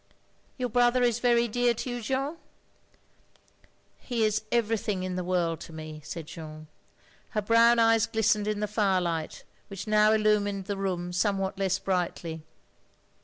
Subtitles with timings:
[0.57, 2.37] "Your brother is very dear to you, Jeanne?"
[3.99, 6.65] "He is everything in the world to me," said Jeanne.
[7.37, 12.41] Her brown eyes glistened in the firelight, which now illtmiined the room somewhat less brightly.